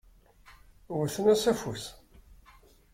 Wwten-as 0.97 1.43
afus. 1.51 1.83